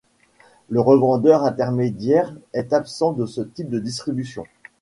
[0.71, 4.47] Le revendeur intermédiaire est absent de ce type de distribution.